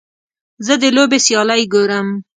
[0.65, 2.07] زه د لوبې سیالۍ ګورم.